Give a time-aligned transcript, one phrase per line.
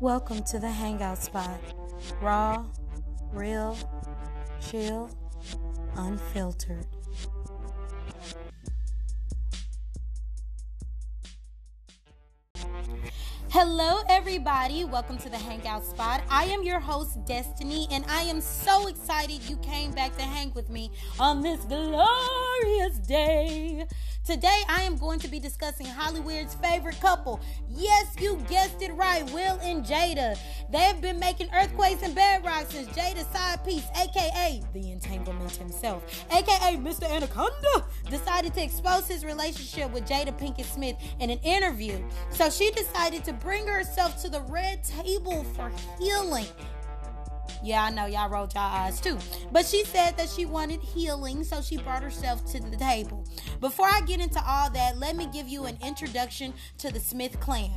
[0.00, 1.58] Welcome to the Hangout Spot.
[2.20, 2.66] Raw,
[3.32, 3.78] real,
[4.60, 5.08] chill,
[5.96, 6.86] unfiltered.
[13.48, 14.84] Hello, everybody.
[14.84, 16.22] Welcome to the Hangout Spot.
[16.28, 20.52] I am your host, Destiny, and I am so excited you came back to hang
[20.52, 23.86] with me on this glorious day.
[24.26, 27.40] Today, I am going to be discussing Hollywood's favorite couple.
[27.70, 30.36] Yes, you guessed it right, Will and Jada.
[30.68, 36.76] They've been making earthquakes and bedrock since Jada's side piece, aka the entanglement himself, aka
[36.76, 37.08] Mr.
[37.08, 42.02] Anaconda, decided to expose his relationship with Jada Pinkett Smith in an interview.
[42.30, 45.70] So she decided to bring herself to the red table for
[46.00, 46.46] healing.
[47.62, 49.18] Yeah, I know y'all rolled y'all eyes too.
[49.52, 53.25] But she said that she wanted healing, so she brought herself to the table.
[53.60, 57.40] Before I get into all that, let me give you an introduction to the Smith
[57.40, 57.72] clan.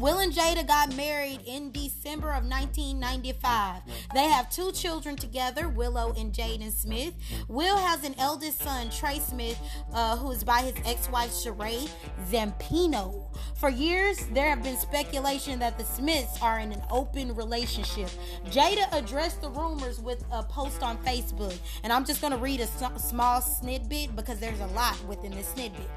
[0.00, 3.82] Will and Jada got married in December of 1995.
[4.14, 7.14] They have two children together, Willow and Jaden Smith.
[7.48, 9.58] Will has an eldest son, Trey Smith,
[9.92, 11.90] uh, who is by his ex-wife Sheree
[12.30, 13.26] Zampino.
[13.56, 18.10] For years, there have been speculation that the Smiths are in an open relationship.
[18.50, 22.60] Jada addressed the rumors with a post on Facebook, and I'm just going to read
[22.60, 22.68] a
[23.00, 25.90] small snippet because there's a lot within this snippet.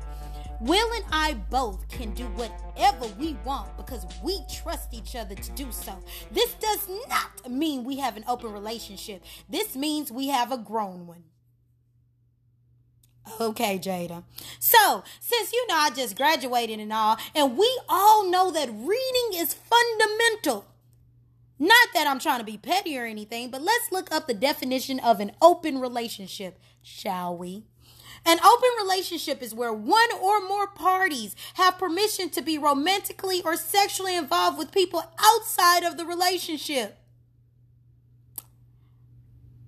[0.62, 5.52] Will and I both can do whatever we want because we trust each other to
[5.54, 5.98] do so.
[6.32, 9.24] This does not mean we have an open relationship.
[9.50, 11.24] This means we have a grown one.
[13.40, 14.24] Okay, Jada.
[14.60, 19.42] So, since you know I just graduated and all, and we all know that reading
[19.42, 20.68] is fundamental.
[21.58, 25.00] Not that I'm trying to be petty or anything, but let's look up the definition
[25.00, 27.66] of an open relationship, shall we?
[28.26, 33.56] An open relationship is where one or more parties have permission to be romantically or
[33.56, 36.98] sexually involved with people outside of the relationship.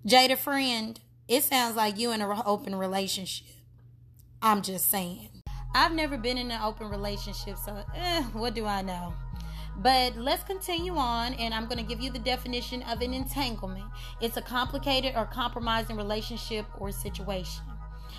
[0.06, 3.48] Jada friend, it sounds like you in an open relationship.
[4.42, 5.30] I'm just saying.
[5.74, 9.14] I've never been in an open relationship, so eh, what do I know?
[9.78, 13.86] But let's continue on, and I'm going to give you the definition of an entanglement.
[14.22, 17.64] It's a complicated or compromising relationship or situation.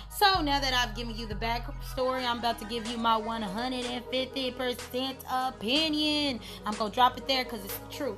[0.09, 5.15] So now that I've given you the backstory, I'm about to give you my 150%
[5.29, 6.39] opinion.
[6.65, 8.17] I'm going to drop it there because it's the truth.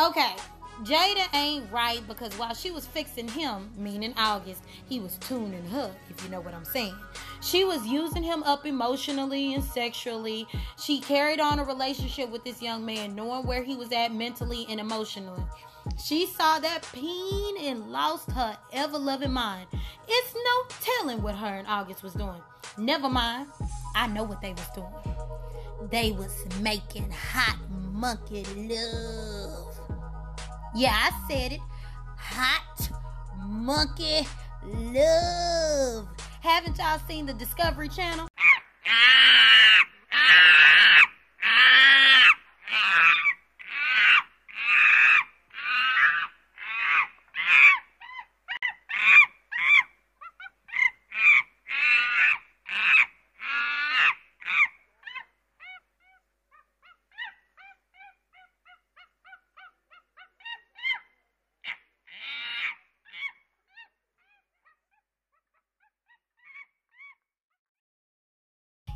[0.00, 0.34] Okay,
[0.82, 5.94] Jada ain't right because while she was fixing him, meaning August, he was tuning her,
[6.08, 6.94] if you know what I'm saying.
[7.42, 10.46] She was using him up emotionally and sexually.
[10.82, 14.66] She carried on a relationship with this young man, knowing where he was at mentally
[14.70, 15.42] and emotionally.
[16.02, 19.66] She saw that peen and lost her ever loving mind.
[20.08, 22.40] It's no telling what her and August was doing.
[22.78, 23.48] Never mind,
[23.94, 25.90] I know what they was doing.
[25.90, 29.49] They was making hot monkey love.
[30.74, 31.60] Yeah, I said it.
[32.16, 32.90] Hot
[33.48, 34.26] monkey
[34.64, 36.06] love.
[36.40, 38.29] Haven't y'all seen the Discovery Channel?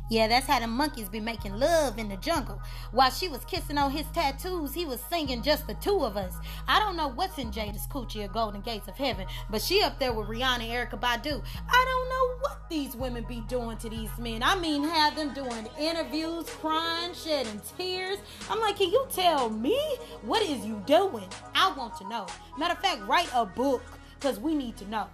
[0.07, 2.61] Yeah, that's how the monkeys be making love in the jungle.
[2.91, 6.33] While she was kissing on his tattoos, he was singing just the two of us.
[6.67, 9.97] I don't know what's in Jada's coochie or Golden Gates of Heaven, but she up
[9.97, 11.41] there with Rihanna Erykah Badu.
[11.69, 14.43] I don't know what these women be doing to these men.
[14.43, 18.19] I mean, have them doing interviews, crying, shedding tears.
[18.47, 19.79] I'm like, can you tell me
[20.21, 21.27] what is you doing?
[21.55, 22.27] I want to know.
[22.59, 23.81] Matter of fact, write a book
[24.19, 25.07] because we need to know.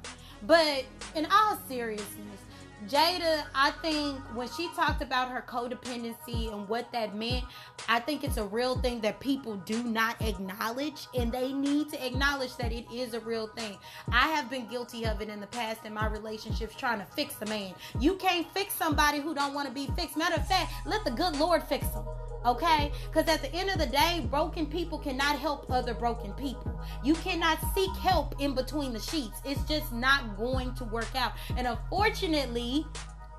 [0.43, 0.83] But
[1.15, 2.41] in all seriousness,
[2.87, 7.45] Jada, I think when she talked about her codependency and what that meant,
[7.87, 12.05] I think it's a real thing that people do not acknowledge, and they need to
[12.05, 13.77] acknowledge that it is a real thing.
[14.11, 17.35] I have been guilty of it in the past in my relationships, trying to fix
[17.41, 17.75] a man.
[17.99, 20.17] You can't fix somebody who don't want to be fixed.
[20.17, 22.05] Matter of fact, let the good Lord fix them
[22.45, 22.91] okay?
[23.11, 26.79] Because at the end of the day, broken people cannot help other broken people.
[27.03, 29.41] You cannot seek help in between the sheets.
[29.45, 31.33] It's just not going to work out.
[31.57, 32.85] And unfortunately,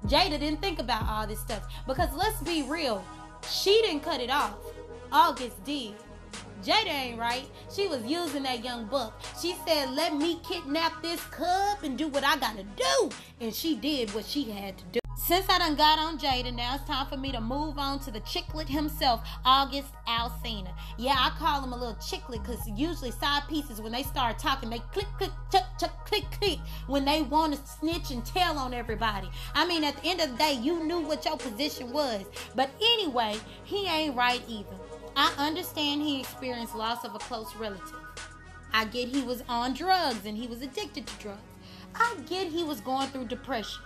[0.06, 3.04] Jada didn't think about all this stuff because let's be real,
[3.48, 4.54] she didn't cut it off.
[5.12, 5.94] August did.
[6.64, 7.44] Jada ain't right.
[7.74, 9.20] She was using that young buck.
[9.40, 13.10] She said, Let me kidnap this cub and do what I gotta do.
[13.40, 15.01] And she did what she had to do.
[15.24, 18.10] Since I done got on Jada, now it's time for me to move on to
[18.10, 20.74] the chicklet himself, August Alsina.
[20.98, 24.68] Yeah, I call him a little chicklet because usually side pieces, when they start talking,
[24.68, 26.58] they click, click, chuck, chuck, click, click
[26.88, 29.30] when they want to snitch and tell on everybody.
[29.54, 32.24] I mean, at the end of the day, you knew what your position was.
[32.56, 34.74] But anyway, he ain't right either.
[35.14, 37.94] I understand he experienced loss of a close relative.
[38.72, 41.42] I get he was on drugs and he was addicted to drugs.
[41.94, 43.82] I get he was going through depression.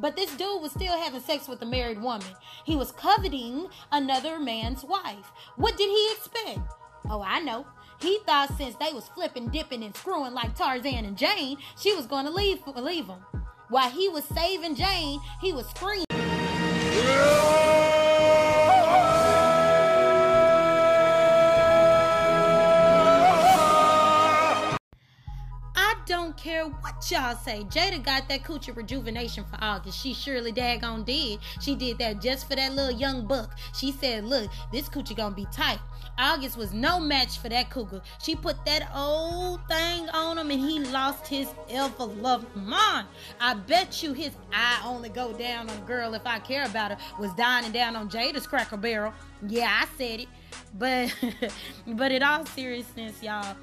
[0.00, 2.26] But this dude was still having sex with a married woman.
[2.64, 5.32] He was coveting another man's wife.
[5.56, 6.60] What did he expect?
[7.10, 7.66] Oh, I know.
[8.00, 12.06] He thought since they was flipping, dipping, and screwing like Tarzan and Jane, she was
[12.26, 13.18] to leave leave him.
[13.70, 16.06] While he was saving Jane, he was screaming.
[26.48, 27.62] Care what y'all say.
[27.64, 30.00] Jada got that coochie rejuvenation for August.
[30.00, 31.40] She surely daggone did.
[31.60, 33.58] She did that just for that little young buck.
[33.74, 35.78] She said, look, this coochie gonna be tight.
[36.16, 38.00] August was no match for that cougar.
[38.22, 42.46] She put that old thing on him and he lost his ever love.
[42.56, 43.06] Mom,
[43.40, 46.92] I bet you his eye only go down on a girl if I care about
[46.92, 49.12] her was dining down on Jada's cracker barrel.
[49.46, 50.28] Yeah, I said it.
[50.78, 51.14] But
[51.86, 53.54] but in all seriousness, y'all,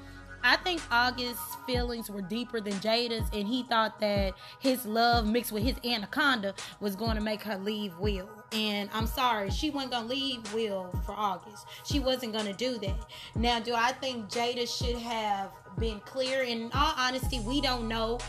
[0.46, 5.50] I think August's feelings were deeper than Jada's, and he thought that his love mixed
[5.50, 8.28] with his anaconda was going to make her leave Will.
[8.52, 11.66] And I'm sorry, she wasn't going to leave Will for August.
[11.84, 13.10] She wasn't going to do that.
[13.34, 15.50] Now, do I think Jada should have
[15.80, 16.44] been clear?
[16.44, 18.20] In all honesty, we don't know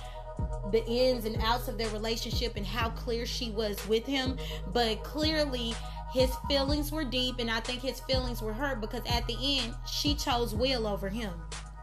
[0.71, 4.37] the ins and outs of their relationship and how clear she was with him,
[4.73, 5.75] but clearly
[6.11, 9.75] his feelings were deep, and I think his feelings were hurt because at the end,
[9.85, 11.31] she chose Will over him.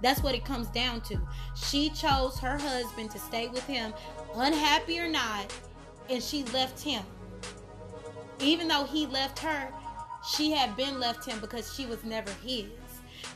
[0.05, 1.19] That's what it comes down to.
[1.56, 3.95] She chose her husband to stay with him,
[4.35, 5.51] unhappy or not,
[6.11, 7.03] and she left him.
[8.39, 9.73] Even though he left her,
[10.23, 12.67] she had been left him because she was never his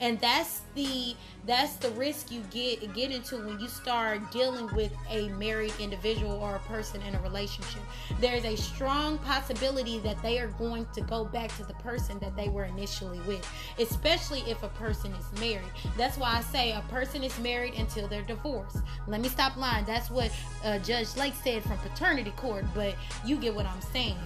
[0.01, 1.15] and that's the
[1.47, 6.33] that's the risk you get get into when you start dealing with a married individual
[6.33, 7.83] or a person in a relationship.
[8.21, 12.37] There's a strong possibility that they are going to go back to the person that
[12.37, 13.49] they were initially with
[13.79, 15.71] especially if a person is married.
[15.97, 18.79] That's why i say a person is married until they're divorced.
[19.07, 19.85] Let me stop lying.
[19.85, 20.31] That's what
[20.65, 22.95] uh, judge lake said from paternity court but
[23.25, 24.17] you get what i'm saying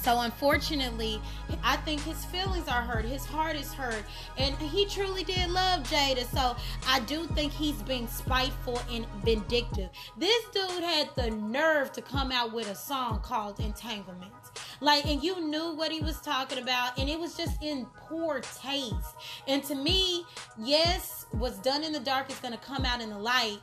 [0.00, 1.20] so unfortunately,
[1.62, 3.04] I think his feelings are hurt.
[3.04, 4.04] His heart is hurt.
[4.36, 6.24] And he truly did love Jada.
[6.32, 6.56] So
[6.86, 9.90] I do think he's being spiteful and vindictive.
[10.16, 14.32] This dude had the nerve to come out with a song called Entanglement.
[14.80, 18.40] Like, and you knew what he was talking about, and it was just in poor
[18.40, 19.16] taste.
[19.46, 20.24] And to me,
[20.56, 23.58] yes, what's done in the dark is going to come out in the light.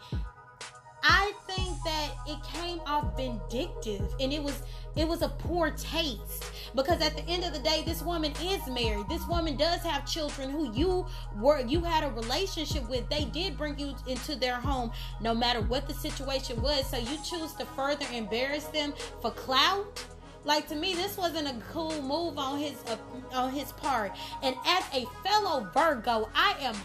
[1.07, 4.63] I think that it came off vindictive and it was
[4.96, 6.52] it was a poor taste.
[6.74, 9.07] Because at the end of the day this woman is married.
[9.07, 11.06] This woman does have children who you
[11.38, 13.07] were you had a relationship with.
[13.07, 14.92] They did bring you into their home
[15.22, 16.90] no matter what the situation was.
[16.90, 20.04] So you choose to further embarrass them for clout?
[20.44, 22.98] Like to me this wasn't a cool move on his uh,
[23.38, 24.12] on his part.
[24.42, 26.75] And as a fellow virgo i am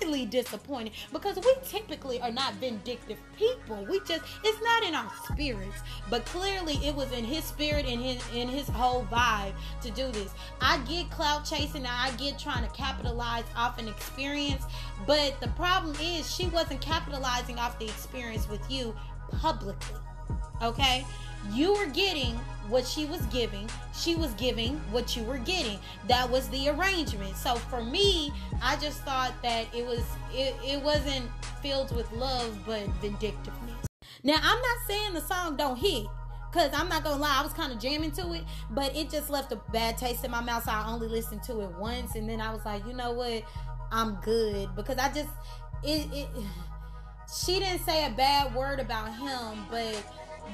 [0.00, 3.86] highly disappointed because we typically are not vindictive people.
[3.88, 5.78] We just it's not in our spirits.
[6.08, 9.52] But clearly it was in his spirit and his in his whole vibe
[9.82, 10.32] to do this.
[10.60, 14.64] I get clout chasing, I get trying to capitalize off an experience,
[15.06, 18.94] but the problem is she wasn't capitalizing off the experience with you
[19.38, 19.96] publicly.
[20.62, 21.04] Okay?
[21.52, 23.68] You were getting what she was giving.
[23.94, 25.78] She was giving what you were getting.
[26.06, 27.36] That was the arrangement.
[27.36, 28.32] So for me,
[28.62, 31.28] I just thought that it was it, it wasn't
[31.62, 33.86] filled with love but vindictiveness.
[34.22, 36.06] Now I'm not saying the song don't hit.
[36.52, 39.30] Cause I'm not gonna lie, I was kind of jamming to it, but it just
[39.30, 40.64] left a bad taste in my mouth.
[40.64, 43.44] So I only listened to it once, and then I was like, you know what,
[43.92, 45.30] I'm good because I just
[45.84, 46.08] it.
[46.12, 46.28] it
[47.32, 49.94] she didn't say a bad word about him, but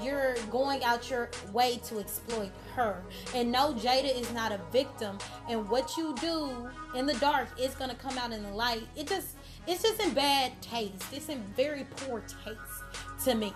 [0.03, 3.03] you're going out your way to exploit her.
[3.35, 5.19] And no, Jada is not a victim.
[5.49, 8.83] And what you do in the dark is gonna come out in the light.
[8.97, 9.37] It just
[9.67, 11.05] it's just in bad taste.
[11.13, 13.53] It's in very poor taste to me.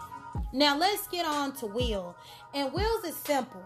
[0.53, 2.17] Now let's get on to Will.
[2.55, 3.65] And Will's is simple.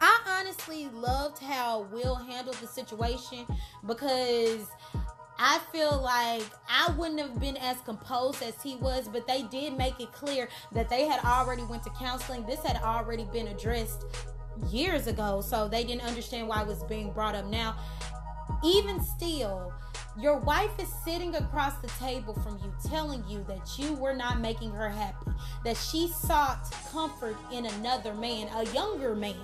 [0.00, 3.44] I honestly loved how Will handled the situation
[3.86, 4.66] because
[5.42, 9.74] I feel like I wouldn't have been as composed as he was, but they did
[9.74, 12.44] make it clear that they had already went to counseling.
[12.44, 14.04] This had already been addressed
[14.68, 17.74] years ago, so they didn't understand why it was being brought up now.
[18.62, 19.72] Even still,
[20.18, 24.40] Your wife is sitting across the table from you, telling you that you were not
[24.40, 25.30] making her happy,
[25.64, 29.36] that she sought comfort in another man, a younger man.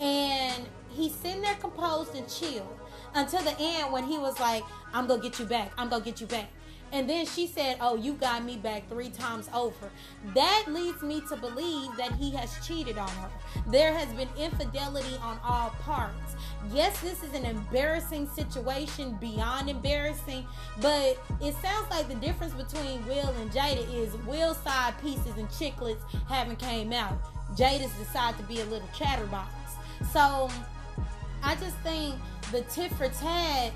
[0.00, 2.66] And he's sitting there composed and chill
[3.14, 4.62] until the end when he was like,
[4.92, 5.72] I'm gonna get you back.
[5.78, 6.48] I'm gonna get you back.
[6.92, 9.90] And then she said, Oh, you got me back three times over.
[10.34, 13.30] That leads me to believe that he has cheated on her.
[13.68, 16.34] There has been infidelity on all parts.
[16.72, 20.46] Yes, this is an embarrassing situation, beyond embarrassing,
[20.80, 25.48] but it sounds like the difference between Will and Jada is Will's side pieces and
[25.48, 27.18] chiclets haven't came out.
[27.56, 29.52] Jada's decided to be a little chatterbox.
[30.12, 30.50] So
[31.42, 32.16] I just think
[32.52, 33.72] the tit for tat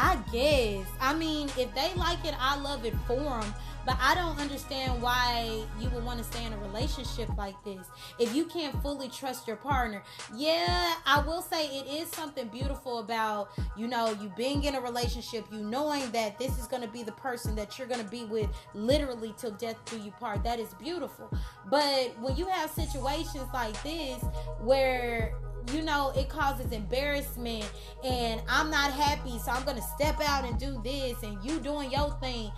[0.00, 0.86] I guess.
[1.00, 3.54] I mean, if they like it, I love it for them.
[3.84, 7.86] But I don't understand why you would want to stay in a relationship like this.
[8.18, 10.02] If you can't fully trust your partner,
[10.36, 14.80] yeah, I will say it is something beautiful about, you know, you being in a
[14.80, 18.10] relationship, you knowing that this is going to be the person that you're going to
[18.10, 20.44] be with literally till death do you part.
[20.44, 21.32] That is beautiful.
[21.70, 24.22] But when you have situations like this
[24.60, 25.34] where
[25.72, 27.70] you know, it causes embarrassment
[28.04, 31.90] and I'm not happy, so I'm gonna step out and do this and you doing
[31.90, 32.50] your thing.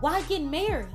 [0.00, 0.88] Why get married?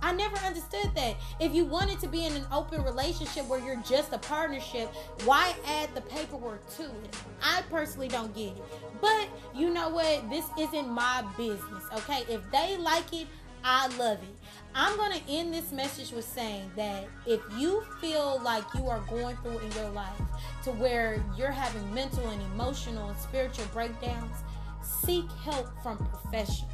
[0.00, 1.16] I never understood that.
[1.40, 4.92] If you wanted to be in an open relationship where you're just a partnership,
[5.24, 7.16] why add the paperwork to it?
[7.42, 8.62] I personally don't get it.
[9.00, 10.30] But you know what?
[10.30, 12.24] This isn't my business, okay?
[12.28, 13.26] If they like it,
[13.64, 14.36] I love it.
[14.74, 19.00] I'm going to end this message with saying that if you feel like you are
[19.10, 20.20] going through in your life
[20.64, 24.36] to where you're having mental and emotional and spiritual breakdowns,
[24.82, 26.72] seek help from professionals.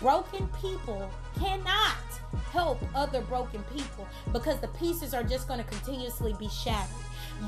[0.00, 1.96] Broken people cannot
[2.52, 6.94] help other broken people because the pieces are just going to continuously be shattered.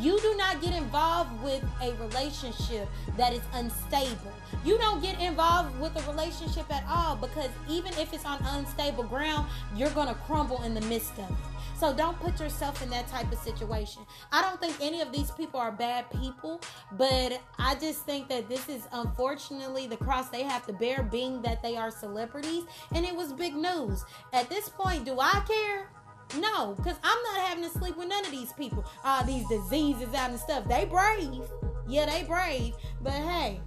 [0.00, 4.32] You do not get involved with a relationship that is unstable.
[4.64, 9.04] You don't get involved with a relationship at all because even if it's on unstable
[9.04, 11.36] ground, you're going to crumble in the midst of it.
[11.78, 14.02] So don't put yourself in that type of situation.
[14.32, 16.60] I don't think any of these people are bad people,
[16.92, 21.42] but I just think that this is unfortunately the cross they have to bear being
[21.42, 24.04] that they are celebrities and it was big news.
[24.32, 25.90] At this point, do I care?
[26.34, 28.84] No, because I'm not having to sleep with none of these people.
[29.04, 30.68] All these diseases out and stuff.
[30.68, 31.42] They brave.
[31.88, 32.74] Yeah, they brave.
[33.00, 33.60] But hey,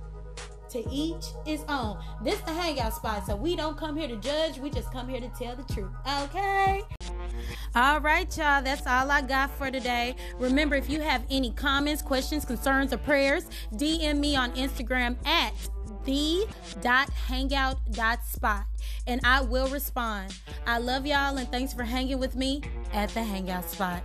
[0.72, 1.98] to each his own.
[2.24, 4.60] This the hangout spot, so we don't come here to judge.
[4.60, 5.92] We just come here to tell the truth.
[6.24, 6.84] Okay.
[7.76, 8.62] All right, y'all.
[8.62, 10.16] That's all I got for today.
[10.38, 15.54] Remember, if you have any comments, questions, concerns, or prayers, DM me on Instagram at
[16.06, 18.66] the.hangout.spot
[19.08, 20.38] and I will respond.
[20.66, 22.62] I love y'all and thanks for hanging with me
[22.94, 24.02] at the Hangout Spot.